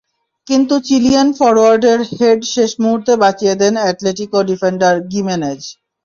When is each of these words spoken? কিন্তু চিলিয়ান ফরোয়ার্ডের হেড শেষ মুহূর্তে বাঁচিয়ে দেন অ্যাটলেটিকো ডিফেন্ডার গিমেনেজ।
কিন্তু 0.47 0.75
চিলিয়ান 0.87 1.29
ফরোয়ার্ডের 1.39 1.99
হেড 2.11 2.39
শেষ 2.53 2.71
মুহূর্তে 2.83 3.13
বাঁচিয়ে 3.23 3.55
দেন 3.61 3.73
অ্যাটলেটিকো 3.79 4.39
ডিফেন্ডার 4.49 4.93
গিমেনেজ। 5.11 5.61